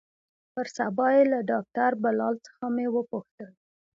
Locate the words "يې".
1.15-1.23